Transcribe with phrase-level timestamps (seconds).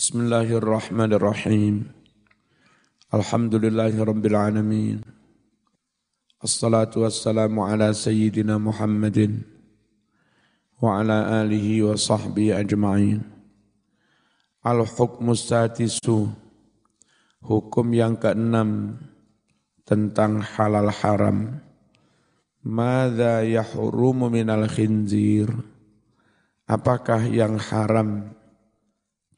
[0.00, 1.84] Bismillahirrahmanirrahim.
[3.12, 5.04] Alhamdulillahirabbil alamin.
[6.40, 9.44] Assalatu wassalamu ala sayyidina Muhammadin
[10.80, 13.20] wa ala alihi wa sahbihi ajma'in.
[14.64, 16.32] Al-hukmu sadisu
[17.44, 18.96] hukum yang keenam
[19.84, 21.60] tentang halal haram.
[22.64, 25.52] Mada yahrumu minal khinzir?
[26.64, 28.39] Apakah yang haram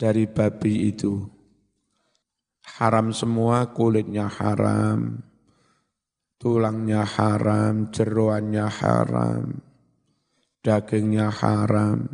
[0.02, 1.22] dari babi itu.
[2.82, 5.22] Haram semua, kulitnya haram,
[6.42, 9.62] tulangnya haram, jeruannya haram,
[10.58, 12.10] dagingnya haram,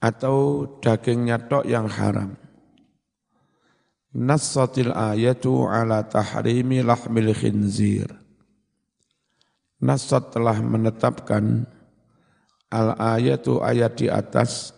[0.00, 2.32] atau dagingnya tok yang haram.
[4.16, 8.08] Nassatil ayatu ala tahrimi lahmil khinzir.
[9.84, 11.68] Nassat telah menetapkan
[12.72, 14.77] al-ayatu ayat di atas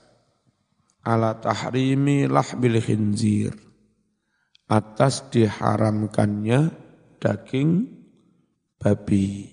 [1.05, 3.57] ala tahrimi lahbil khinzir
[4.71, 6.71] atas diharamkannya
[7.19, 7.91] daging
[8.79, 9.51] babi.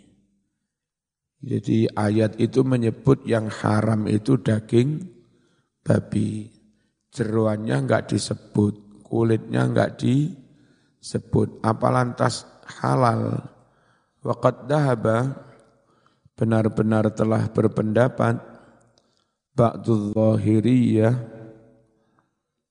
[1.38, 5.06] Jadi ayat itu menyebut yang haram itu daging
[5.86, 6.50] babi.
[7.14, 11.62] Jeruannya enggak disebut, kulitnya enggak disebut.
[11.62, 12.46] Apa lantas
[12.82, 13.42] halal?
[14.22, 15.46] Waqad dahaba
[16.38, 18.38] benar-benar telah berpendapat
[19.58, 21.37] ba'dul zahiriyah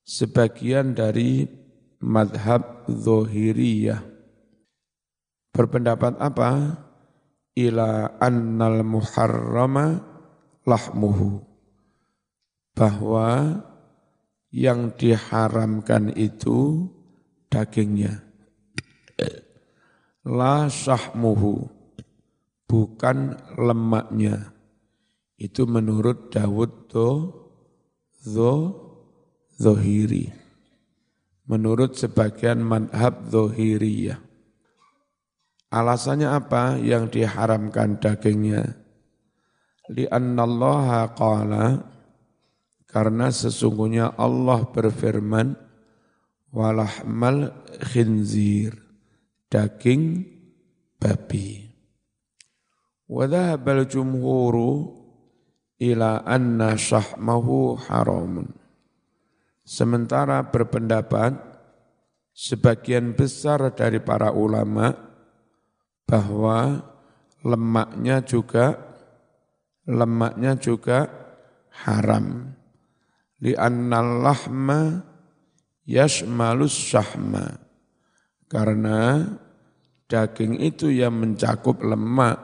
[0.06, 1.50] sebagian dari
[1.98, 4.00] madhab zohiriyah.
[5.50, 6.78] Berpendapat apa?
[7.58, 10.00] Ila annal muharrama
[10.62, 11.42] lahmuhu.
[12.76, 13.60] Bahwa
[14.54, 16.86] yang diharamkan itu
[17.50, 18.22] dagingnya.
[20.22, 21.66] La sahmuhu.
[22.66, 24.52] Bukan lemaknya.
[25.38, 27.08] Itu menurut Dawud do,
[28.26, 28.85] do
[29.56, 30.30] zohiri.
[31.46, 34.18] Menurut sebagian madhab zohiriyah.
[35.70, 38.74] Alasannya apa yang diharamkan dagingnya?
[39.90, 41.66] Li'annallaha qala
[42.90, 45.54] karena sesungguhnya Allah berfirman
[46.50, 47.52] walahmal
[47.92, 48.74] khinzir
[49.52, 50.26] daging
[50.98, 51.66] babi.
[53.06, 54.90] Wadhahabal jumhuru
[55.78, 58.65] ila anna syahmahu haramun.
[59.66, 61.34] Sementara berpendapat
[62.30, 64.94] sebagian besar dari para ulama
[66.06, 66.86] bahwa
[67.42, 68.78] lemaknya juga
[69.90, 71.10] lemaknya juga
[71.82, 72.54] haram.
[73.42, 75.02] Li'annal lahma
[75.82, 77.58] yashmalus syahma.
[78.46, 79.26] Karena
[80.06, 82.38] daging itu yang mencakup lemak.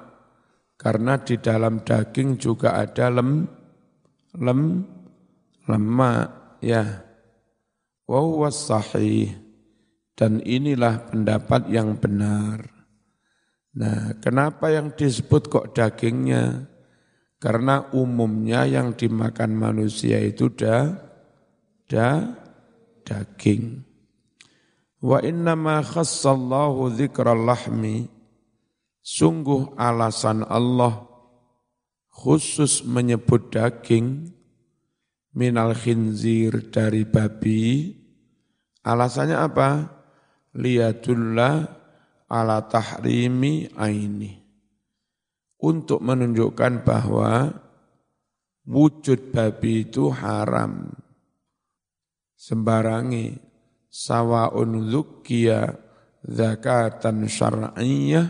[0.74, 3.46] Karena di dalam daging juga ada lem,
[4.34, 4.82] lem,
[5.70, 6.58] lemak.
[6.62, 7.02] Ya,
[8.20, 9.32] wa sahih
[10.12, 12.68] dan inilah pendapat yang benar.
[13.72, 16.68] Nah, kenapa yang disebut kok dagingnya?
[17.40, 20.94] Karena umumnya yang dimakan manusia itu da,
[21.88, 22.36] da
[23.02, 23.82] daging.
[25.02, 28.06] Wa innama khassallahu dzikral lahmi
[29.02, 31.02] sungguh alasan Allah
[32.14, 34.30] khusus menyebut daging
[35.34, 38.01] minal khinzir dari babi.
[38.82, 39.70] Alasannya apa?
[40.58, 41.54] Liyadullah
[42.26, 44.42] ala tahrimi aini.
[45.62, 47.54] Untuk menunjukkan bahwa
[48.66, 50.90] wujud babi itu haram.
[52.34, 53.38] Sembarangi
[53.86, 55.78] sawaun zukiya
[56.26, 58.26] zakatan syar'iyyah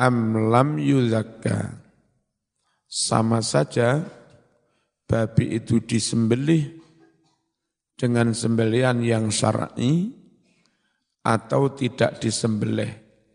[0.00, 1.84] am lam yuzakka.
[2.88, 4.00] Sama saja
[5.04, 6.77] babi itu disembelih
[7.98, 10.14] dengan sembelian yang syar'i
[11.26, 12.88] atau tidak disembelih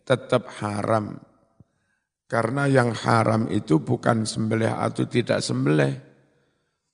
[0.08, 1.20] tetap haram.
[2.32, 5.94] Karena yang haram itu bukan sembelih atau tidak sembelih.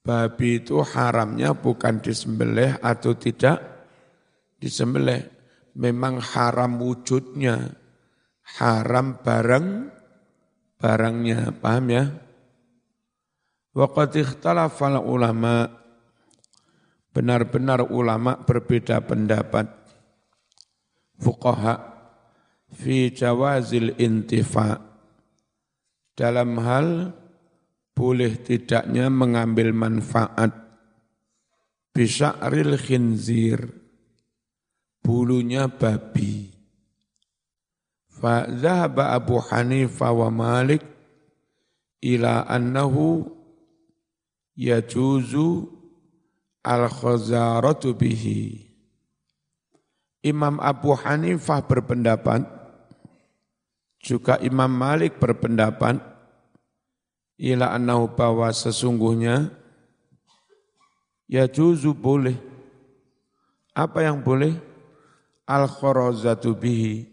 [0.02, 3.62] Babi itu haramnya bukan disembelih atau tidak
[4.58, 5.22] disembelih.
[5.78, 7.78] Memang haram wujudnya,
[8.58, 9.68] haram barang
[10.80, 12.06] barangnya, paham ya?
[13.76, 15.70] Waqad ikhtalafal ulama
[17.20, 19.68] benar-benar ulama berbeda pendapat.
[21.20, 21.76] Fuqaha
[22.72, 24.80] fi jawazil intifa.
[26.16, 27.12] Dalam hal
[27.92, 30.56] boleh tidaknya mengambil manfaat.
[31.92, 33.68] Bisya'ril khinzir.
[35.04, 36.56] Bulunya babi.
[38.08, 40.88] Fa Abu Hanifah wa Malik
[42.00, 43.28] ila annahu
[44.56, 45.79] yajuzu
[46.64, 48.68] al-khazaratu bihi.
[50.20, 52.44] Imam Abu Hanifah berpendapat,
[54.04, 56.00] juga Imam Malik berpendapat,
[57.40, 59.48] ila annahu bahwa sesungguhnya
[61.32, 62.36] ya juzu boleh.
[63.72, 64.60] Apa yang boleh?
[65.48, 67.08] Al-kharazatu bihi.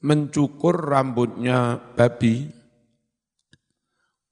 [0.00, 2.48] Mencukur rambutnya babi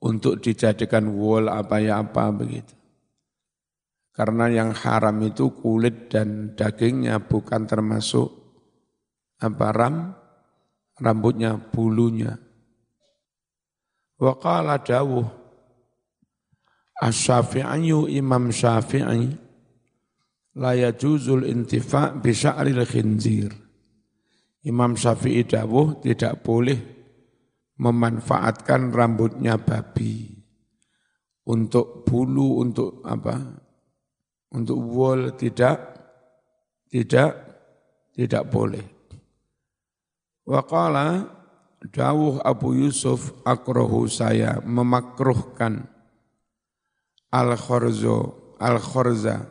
[0.01, 2.84] untuk dijadikan wool apa ya apa begitu.
[4.15, 8.31] Karena yang haram itu kulit dan dagingnya bukan termasuk
[9.43, 10.15] apa ram,
[11.03, 12.39] rambutnya, bulunya.
[14.15, 15.27] Wa qala dawuh
[16.95, 19.35] Asy-Syafi'i Imam Syafi'i
[20.63, 23.51] la yajuzul intifa' bi sya'ril khinzir.
[24.63, 26.79] Imam Syafi'i dawuh tidak boleh
[27.83, 30.39] memanfaatkan rambutnya babi
[31.51, 33.64] untuk bulu untuk apa
[34.55, 35.99] untuk wol tidak
[36.87, 37.31] tidak
[38.15, 38.87] tidak boleh.
[40.47, 41.27] Waqala
[41.91, 45.83] dawuh Abu Yusuf akrohu saya memakruhkan
[47.35, 49.51] al-khorzo al-khorza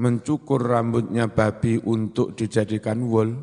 [0.00, 3.36] mencukur rambutnya babi untuk dijadikan wol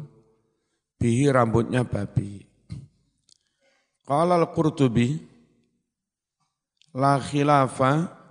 [0.98, 2.42] bihi rambutnya babi.
[4.06, 5.18] Qala al-Qurtubi
[6.96, 8.25] la khilafa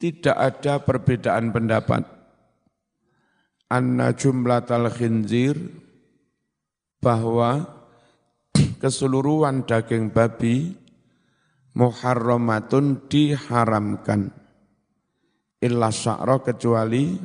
[0.00, 2.08] tidak ada perbedaan pendapat.
[3.68, 5.54] Anna jumlatal khinzir
[6.98, 7.68] bahwa
[8.80, 10.74] keseluruhan daging babi
[11.76, 14.32] muharramatun diharamkan.
[15.60, 17.20] Illa sya'ra kecuali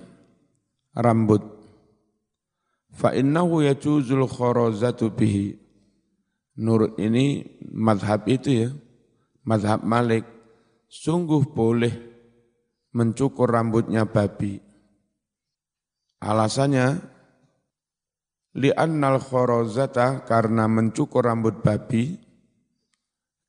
[1.00, 1.42] rambut.
[2.92, 5.56] Fa innahu yajuzul kharazatu bihi.
[6.60, 8.69] Nur ini madhab itu ya
[9.48, 10.27] madhab Malik.
[10.88, 12.14] Sungguh boleh
[12.95, 14.56] mencukur rambutnya babi.
[16.24, 16.95] Alasannya,
[18.56, 22.15] li'annal khorozata karena mencukur rambut babi,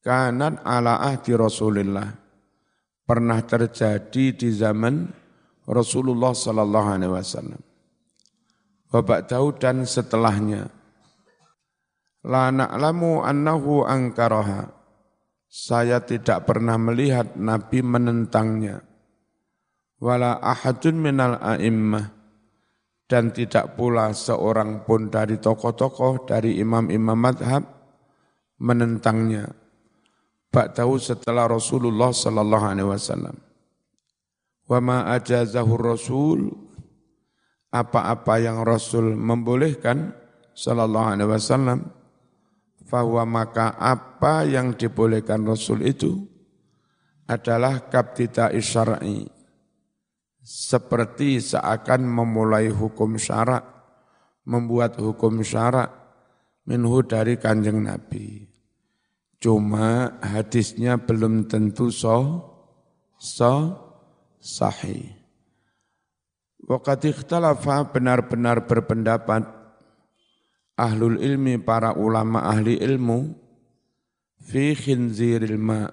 [0.02, 2.10] kanat ala ahdi Rasulullah.
[3.06, 5.06] Pernah terjadi di zaman
[5.70, 7.62] Rasulullah Sallallahu Alaihi Wasallam.
[8.90, 10.66] Bapak tahu dan setelahnya.
[12.26, 14.74] La na'lamu annahu angkaraha.
[15.46, 18.85] Saya tidak pernah melihat Nabi menentangnya
[20.00, 22.12] wala ahadun minal a'immah
[23.06, 27.62] dan tidak pula seorang pun dari tokoh-tokoh dari imam-imam madhab
[28.58, 29.46] menentangnya.
[30.50, 33.36] tahu setelah Rasulullah sallallahu alaihi wasallam.
[34.66, 36.50] Wa ma ajazahu Rasul
[37.70, 40.10] apa-apa yang Rasul membolehkan
[40.56, 41.78] sallallahu alaihi wasallam
[42.90, 46.24] bahwa maka apa yang dibolehkan Rasul itu
[47.28, 49.35] adalah kaptita isyara'i
[50.46, 53.66] seperti seakan memulai hukum syarak,
[54.46, 55.90] membuat hukum syarak
[56.70, 58.46] minhu dari kanjeng Nabi.
[59.42, 62.46] Cuma hadisnya belum tentu so,
[63.18, 63.74] so
[64.38, 65.18] sahih.
[66.62, 69.50] Waqad ikhtalafa benar-benar berpendapat
[70.78, 73.34] ahlul ilmi para ulama ahli ilmu
[74.46, 75.90] fi khinziril ma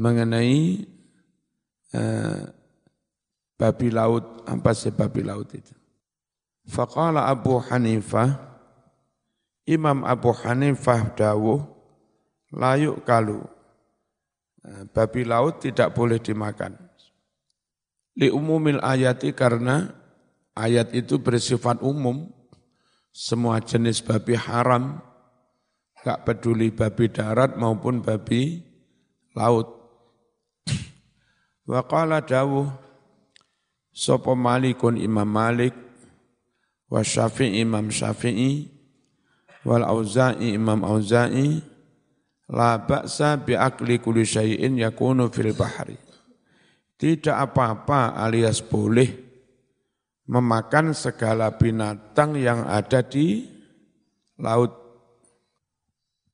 [0.00, 0.84] mengenai
[1.92, 2.57] uh,
[3.58, 5.74] babi laut, apa sih babi laut itu?
[6.70, 8.38] Faqala Abu Hanifah,
[9.66, 11.66] Imam Abu Hanifah dawuh,
[12.54, 13.42] layuk kalu,
[14.62, 16.78] nah, babi laut tidak boleh dimakan.
[18.14, 19.90] Li umumil ayati karena
[20.54, 22.30] ayat itu bersifat umum,
[23.10, 25.02] semua jenis babi haram,
[26.06, 28.62] gak peduli babi darat maupun babi
[29.34, 29.74] laut.
[31.68, 32.87] Wa qala dawuh,
[33.98, 35.74] Sopo malikun imam malik,
[36.86, 38.70] wa syafi'i imam syafi'i,
[39.66, 41.58] wal auza'i imam auza'i,
[42.54, 45.98] la ba'sa bi'akli kuli syai'in yakunu fil bahari.
[46.94, 49.10] Tidak apa-apa alias boleh
[50.30, 53.50] memakan segala binatang yang ada di
[54.38, 54.78] laut.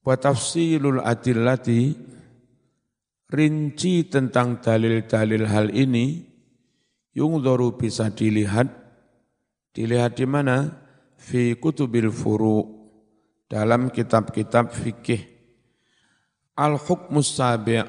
[0.05, 1.97] Wa tafsilul adillati
[3.33, 6.34] rinci tentang dalil-dalil hal ini
[7.15, 8.69] yungdharu bisa dilihat.
[9.75, 10.71] Dilihat di mana?
[11.17, 12.85] Fi kutubil furu.
[13.49, 15.23] Dalam kitab-kitab fikih.
[16.59, 17.83] Al hukmus sabi'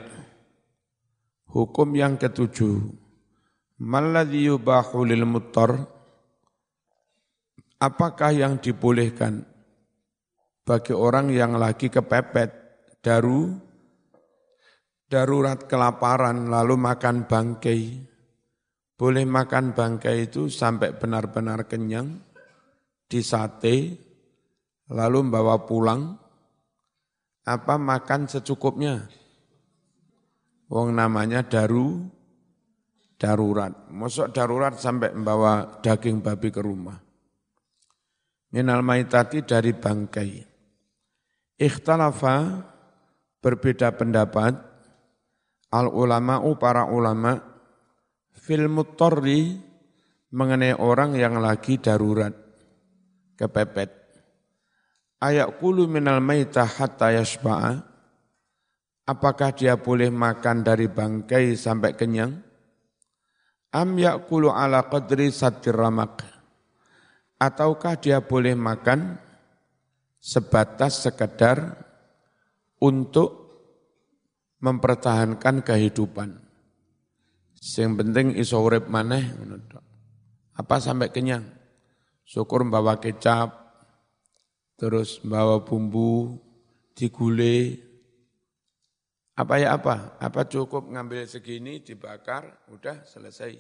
[1.50, 3.06] hukum yang ketujuh.
[3.76, 5.84] Malladhi yubahu lil muttar
[7.80, 9.44] apakah yang dibolehkan
[10.64, 12.64] bagi orang yang lagi kepepet?
[13.04, 13.54] Daru.
[15.06, 18.15] Darurat kelaparan lalu makan bangkai
[18.96, 22.16] boleh makan bangkai itu sampai benar-benar kenyang,
[23.12, 24.00] disate,
[24.88, 26.16] lalu bawa pulang,
[27.46, 29.06] apa makan secukupnya?
[30.72, 32.10] Wong namanya daru,
[33.22, 33.72] darurat.
[33.94, 36.98] Masuk darurat sampai membawa daging babi ke rumah.
[38.56, 40.32] Minal maitati dari bangkai.
[41.60, 42.66] Ikhtalafa
[43.44, 44.58] berbeda pendapat
[45.70, 47.55] al ulama'u para ulama
[48.36, 49.56] fil mutorri
[50.36, 52.36] mengenai orang yang lagi darurat
[53.40, 53.92] kepepet.
[55.24, 57.82] Ayak kulu minal maitah hatta yashba'a.
[59.06, 62.34] Apakah dia boleh makan dari bangkai sampai kenyang?
[63.76, 66.26] Am yakulu ala qadri satir ramak.
[67.38, 69.20] Ataukah dia boleh makan
[70.18, 71.78] sebatas sekedar
[72.82, 73.46] untuk
[74.64, 76.45] mempertahankan kehidupan.
[77.66, 79.26] Yang penting iso urip maneh
[80.54, 81.42] Apa sampai kenyang?
[82.22, 83.54] Syukur bawa kecap,
[84.78, 86.38] terus bawa bumbu,
[86.94, 87.82] digule.
[89.36, 90.16] Apa ya apa?
[90.22, 93.60] Apa cukup ngambil segini, dibakar, udah selesai.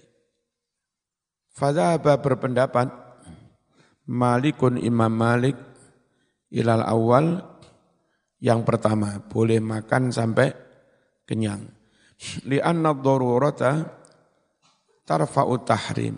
[1.51, 2.87] Fadhaba berpendapat,
[4.07, 5.57] Malikun Imam Malik
[6.53, 7.43] ilal awal
[8.39, 10.53] yang pertama boleh makan sampai
[11.27, 11.74] kenyang.
[12.47, 13.85] Lianna darurata
[15.05, 16.17] tarfa'u tahrim.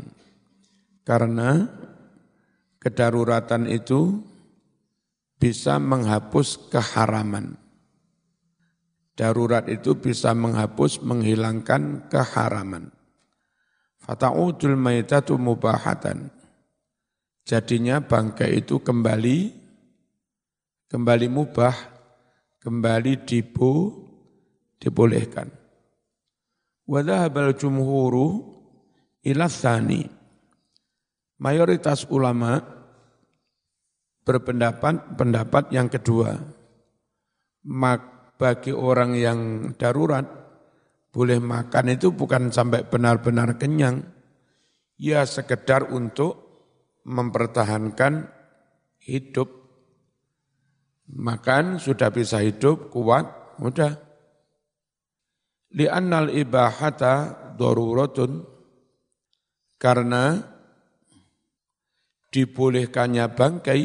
[1.03, 1.63] Karena
[2.77, 4.21] kedaruratan itu
[5.37, 7.55] bisa menghapus keharaman.
[9.17, 12.93] Darurat itu bisa menghapus, menghilangkan keharaman.
[13.97, 16.29] Fata'udul maitatu mubahatan.
[17.41, 19.37] Jadinya bangkai itu kembali
[20.87, 21.75] kembali mubah,
[22.61, 23.89] kembali dibu,
[24.77, 25.56] dibolehkan.
[26.87, 28.47] Wadhahabal jumhuru
[29.27, 30.07] ila thani.
[31.43, 32.63] Mayoritas ulama
[34.23, 36.39] berpendapat pendapat yang kedua.
[37.67, 38.01] Mak
[38.39, 39.39] bagi orang yang
[39.75, 40.23] darurat
[41.11, 44.07] boleh makan itu bukan sampai benar-benar kenyang.
[44.95, 46.39] Ya sekedar untuk
[47.03, 48.31] mempertahankan
[49.03, 49.51] hidup.
[51.07, 53.27] Makan sudah bisa hidup, kuat,
[53.61, 54.06] mudah
[55.73, 58.45] li'annal ibahata daruratun
[59.81, 60.39] karena
[62.31, 63.81] dibolehkannya bangkai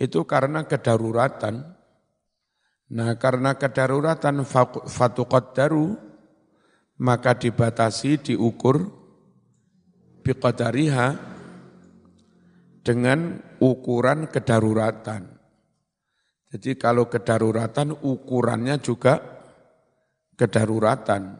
[0.00, 1.76] itu karena kedaruratan.
[2.90, 4.42] Nah karena kedaruratan
[5.54, 5.94] daru
[7.00, 8.92] maka dibatasi, diukur
[10.20, 11.16] biqadariha
[12.84, 15.32] dengan ukuran kedaruratan.
[16.50, 19.39] Jadi kalau kedaruratan ukurannya juga
[20.40, 21.36] kedaruratan.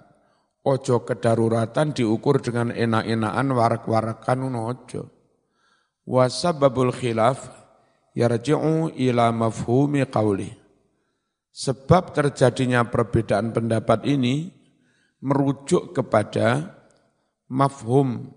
[0.61, 5.09] Ojo kedaruratan diukur dengan enak-enakan warak-warakan ojo.
[6.05, 7.49] Wasababul khilaf
[8.13, 10.53] yarji'u ila mafhumi qawli.
[11.49, 14.53] Sebab terjadinya perbedaan pendapat ini
[15.25, 16.77] merujuk kepada
[17.49, 18.31] mafhum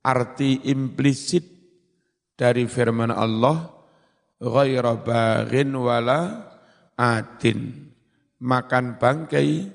[0.00, 1.44] arti implisit
[2.38, 3.70] dari firman Allah
[4.38, 6.50] ghaira baghin wala
[6.98, 7.90] adin
[8.42, 9.70] makan bangkai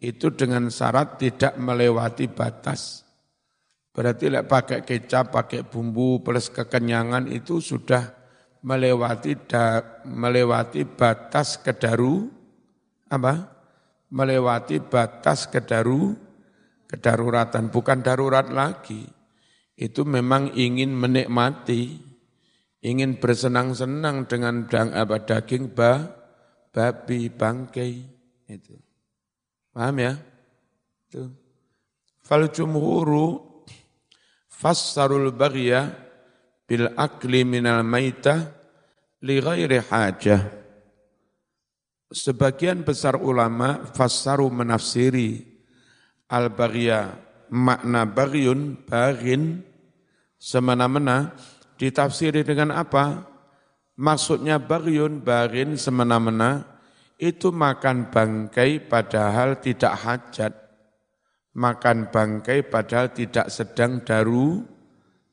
[0.00, 3.04] itu dengan syarat tidak melewati batas.
[3.92, 8.08] Berarti lek pakai kecap, pakai bumbu plus kekenyangan itu sudah
[8.64, 12.32] melewati da, melewati batas kedaru
[13.12, 13.60] apa?
[14.10, 16.16] Melewati batas kedaru
[16.88, 19.06] kedaruratan bukan darurat lagi.
[19.76, 22.00] Itu memang ingin menikmati,
[22.82, 26.04] ingin bersenang-senang dengan daging ba,
[26.74, 27.92] babi, bangkai
[28.50, 28.89] itu.
[29.70, 30.12] Paham ya?
[31.06, 31.30] Itu.
[32.22, 33.42] Fal jumhuru
[34.46, 35.90] fassarul baghya
[36.68, 38.50] bil akli minal maitah
[39.26, 40.42] li ghairi hajah.
[42.10, 45.46] Sebagian besar ulama fassaru menafsiri
[46.30, 47.14] al baghya
[47.50, 49.62] makna bagyun bagin
[50.38, 51.34] semena-mena
[51.78, 53.26] ditafsiri dengan apa?
[53.98, 56.69] Maksudnya bagyun bagin semena-mena
[57.20, 60.52] itu makan bangkai padahal tidak hajat.
[61.52, 64.64] Makan bangkai padahal tidak sedang daru,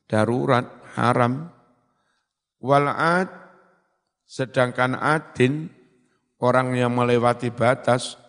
[0.04, 0.68] darurat,
[1.00, 1.48] haram.
[2.60, 3.32] Wal'ad,
[4.28, 5.72] sedangkan adin,
[6.36, 8.20] orang yang melewati batas,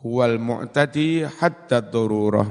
[0.00, 2.48] huwal mu'tadi hatta dururah.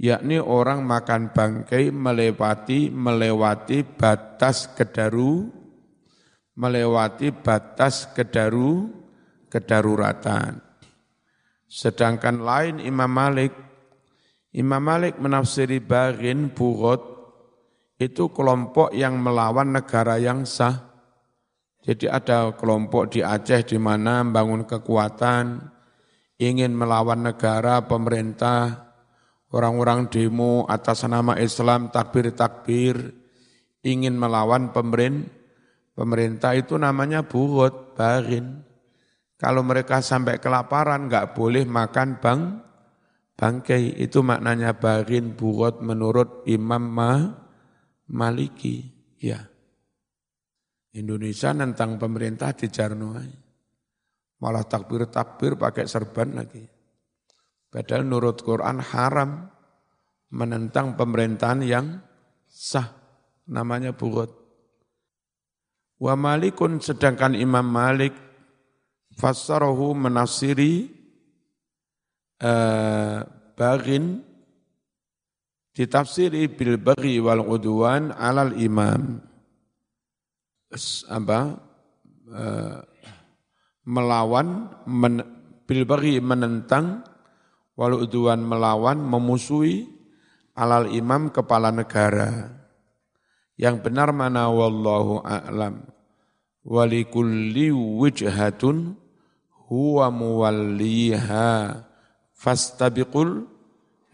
[0.00, 5.48] Yakni orang makan bangkai melewati melewati batas kedaru,
[6.56, 8.99] melewati batas kedaru,
[9.50, 10.62] kedaruratan.
[11.66, 13.52] Sedangkan lain Imam Malik
[14.50, 16.98] Imam Malik menafsiri bagin bugot
[18.02, 20.90] itu kelompok yang melawan negara yang sah.
[21.80, 25.70] Jadi ada kelompok di Aceh di mana membangun kekuatan,
[26.40, 28.90] ingin melawan negara, pemerintah,
[29.54, 33.14] orang-orang demo atas nama Islam, takbir-takbir,
[33.86, 35.30] ingin melawan pemerintah,
[35.96, 38.64] pemerintah itu namanya bugot, bagin.
[39.40, 42.60] Kalau mereka sampai kelaparan, nggak boleh makan bang,
[43.40, 43.96] bangkai.
[43.96, 47.24] Itu maknanya barin burot menurut Imam Ma,
[48.12, 48.84] Maliki.
[49.16, 49.48] Ya.
[50.92, 53.32] Indonesia nentang pemerintah di Jarnoai.
[54.44, 56.60] Malah takbir-takbir pakai serban lagi.
[57.72, 59.48] Padahal menurut Quran haram
[60.36, 61.86] menentang pemerintahan yang
[62.44, 62.92] sah.
[63.48, 64.36] Namanya burot.
[65.96, 68.29] Wa malikun sedangkan Imam Malik
[69.20, 70.88] fassarahu menafsiri
[72.40, 73.20] uh,
[73.52, 74.24] bagin
[75.76, 79.20] ditafsiri bil baghi wal udwan alal imam.
[81.10, 81.60] Apa
[82.32, 82.78] uh,
[83.84, 85.20] melawan men,
[85.68, 87.04] bil baghi menentang
[87.76, 89.84] wal udwan melawan memusuhi
[90.56, 92.56] alal imam kepala negara.
[93.60, 95.84] Yang benar mana wallahu a'lam.
[96.64, 98.99] Walikulli wijhatun
[99.70, 101.78] huwa muwalliha
[102.34, 103.46] fastabiqul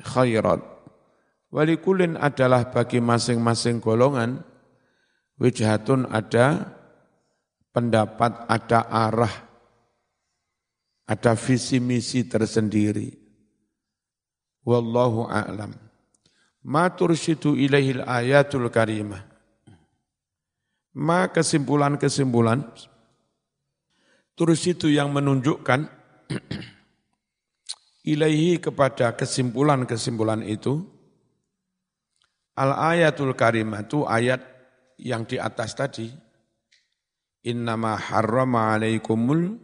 [0.05, 0.61] khairat.
[1.49, 4.45] Walikulin adalah bagi masing-masing golongan,
[5.41, 6.77] wijhatun ada
[7.73, 9.35] pendapat, ada arah,
[11.09, 13.09] ada visi misi tersendiri.
[14.67, 15.73] Wallahu a'lam.
[16.67, 19.23] Ma tursyidu ilaihil ayatul karimah.
[20.99, 22.67] Ma kesimpulan-kesimpulan
[24.37, 25.89] Terus itu yang menunjukkan
[28.13, 30.85] ilaihi kepada kesimpulan-kesimpulan itu
[32.61, 34.45] al ayatul karimah itu ayat
[35.01, 36.13] yang di atas tadi
[37.49, 39.57] innama harrama alaikumul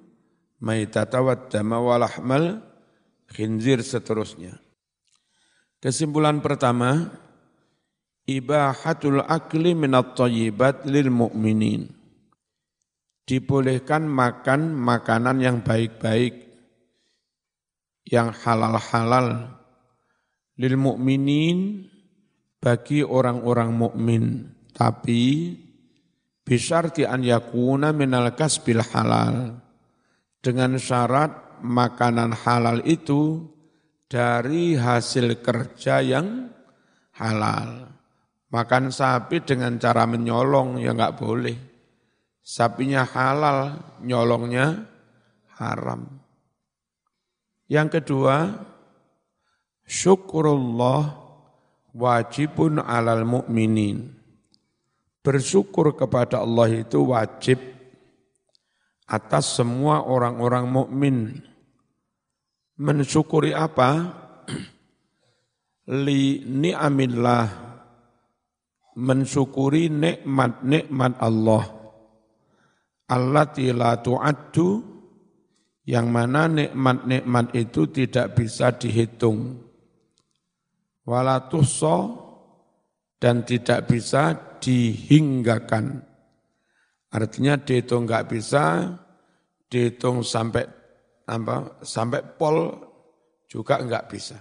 [0.64, 2.64] maitata waddama walahmal
[3.28, 4.56] khinzir seterusnya.
[5.84, 7.12] Kesimpulan pertama
[8.24, 12.01] ibahatul akli minat tayyibat lil mu'minin
[13.32, 16.52] dibolehkan makan makanan yang baik-baik,
[18.04, 19.56] yang halal-halal
[20.60, 21.88] lil mukminin
[22.60, 25.56] bagi orang-orang mukmin, tapi
[26.44, 29.56] bisarti an yakuna minal kasbil halal.
[30.44, 33.48] Dengan syarat makanan halal itu
[34.12, 36.52] dari hasil kerja yang
[37.16, 37.96] halal.
[38.52, 41.71] Makan sapi dengan cara menyolong ya enggak boleh
[42.42, 44.84] sapinya halal, nyolongnya
[45.56, 46.10] haram.
[47.70, 48.50] Yang kedua,
[49.86, 51.16] syukurullah
[51.94, 54.18] wajibun alal mu'minin.
[55.22, 57.62] Bersyukur kepada Allah itu wajib
[59.06, 61.16] atas semua orang-orang mukmin.
[62.74, 64.10] Mensyukuri apa?
[66.04, 67.46] Li ni'amillah.
[68.98, 71.81] Mensyukuri nikmat-nikmat Allah
[73.12, 74.68] allati la tu'addu
[75.84, 79.60] yang mana nikmat-nikmat itu tidak bisa dihitung.
[81.02, 81.50] Wala
[83.18, 86.00] dan tidak bisa dihinggakan.
[87.12, 88.94] Artinya dihitung enggak bisa,
[89.66, 90.64] dihitung sampai
[91.26, 92.72] apa, sampai pol
[93.50, 94.38] juga enggak bisa.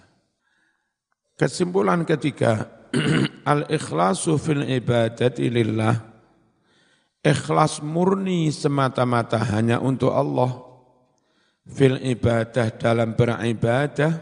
[1.34, 2.86] Kesimpulan ketiga,
[3.52, 6.11] al-ikhlasu fil ibadati lillah
[7.22, 10.70] ikhlas murni semata-mata hanya untuk Allah.
[11.62, 14.18] Fil ibadah dalam beribadah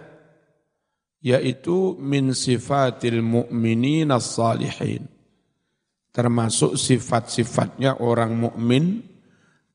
[1.23, 5.07] yaitu min sifatil mu'minin as-salihin
[6.11, 9.03] termasuk sifat-sifatnya orang mukmin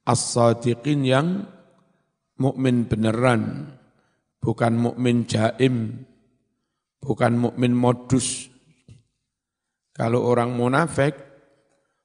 [0.04, 1.28] as-sadiqin yang
[2.36, 3.72] mukmin beneran
[4.44, 6.04] bukan mukmin jaim
[7.04, 8.48] bukan mukmin modus.
[9.94, 11.23] Kalau orang munafik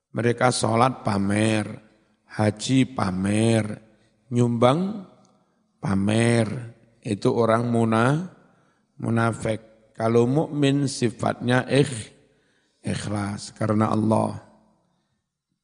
[0.09, 1.65] mereka sholat pamer,
[2.33, 3.65] haji pamer,
[4.33, 5.05] nyumbang
[5.77, 6.77] pamer.
[6.99, 8.27] Itu orang muna,
[8.99, 9.93] munafik.
[9.95, 11.93] Kalau mukmin sifatnya ikh,
[12.83, 14.39] ikhlas karena Allah.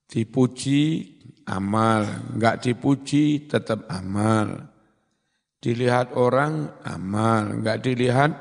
[0.06, 0.84] Dipuji
[1.50, 4.72] amal, enggak dipuji tetap amal.
[5.60, 8.32] Dilihat orang amal, enggak dilihat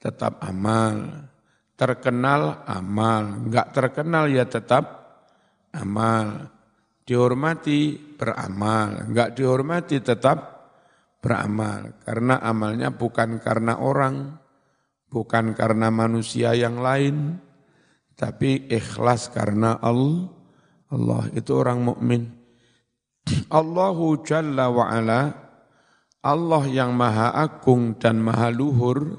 [0.00, 1.28] tetap amal.
[1.76, 4.99] Terkenal amal, enggak terkenal ya tetap
[5.74, 6.50] amal.
[7.04, 10.38] Dihormati beramal, enggak dihormati tetap
[11.18, 11.98] beramal.
[12.06, 14.38] Karena amalnya bukan karena orang,
[15.10, 17.34] bukan karena manusia yang lain,
[18.14, 20.30] tapi ikhlas karena Allah.
[20.90, 22.34] Allah itu orang mukmin.
[23.46, 25.30] Allahu Jalla wa ala,
[26.18, 29.18] Allah yang maha agung dan maha luhur,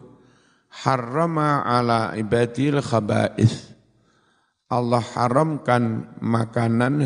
[0.83, 3.70] harrama ala ibadil khaba'ith.
[4.71, 7.03] Allah haramkan makanan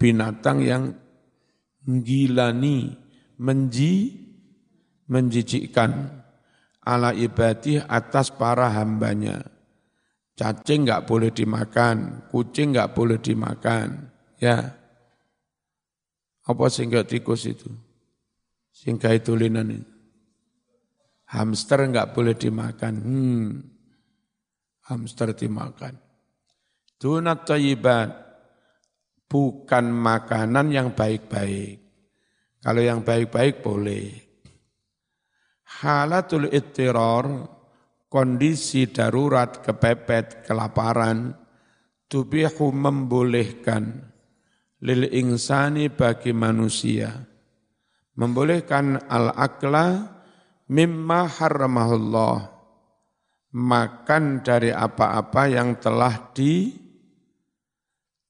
[0.00, 0.96] binatang yang
[1.84, 2.96] gilani,
[3.36, 4.16] menji,
[5.04, 6.24] menjijikkan
[6.80, 9.44] ala ibadih atas para hambanya.
[10.40, 14.08] Cacing nggak boleh dimakan, kucing nggak boleh dimakan,
[14.40, 14.72] ya.
[16.48, 17.68] Apa sehingga tikus itu?
[18.72, 19.92] Sehingga itu linan itu.
[21.28, 22.94] Hamster nggak boleh dimakan.
[23.02, 23.48] Hmm.
[24.86, 26.05] Hamster dimakan.
[26.96, 28.08] Dunat tayyibat,
[29.28, 31.76] bukan makanan yang baik-baik.
[32.64, 34.16] Kalau yang baik-baik boleh.
[35.84, 37.52] Halatul ittiror,
[38.08, 41.36] kondisi darurat, kepepet, kelaparan,
[42.08, 44.08] tubihu membolehkan
[44.80, 47.12] lil insani bagi manusia.
[48.16, 50.16] Membolehkan al-akla
[50.72, 52.56] mimma haramahullah.
[53.52, 56.85] Makan dari apa-apa yang telah di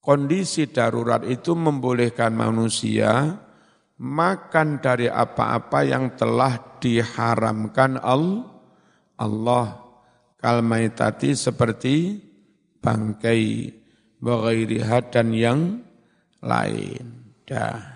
[0.07, 3.43] Kondisi darurat itu membolehkan manusia
[3.99, 7.99] makan dari apa-apa yang telah diharamkan
[9.19, 9.67] Allah.
[10.39, 12.23] Kalmaitati seperti
[12.79, 13.75] bangkai,
[14.23, 15.83] bagairiha dan yang
[16.39, 17.35] lain.
[17.43, 17.95] Dah.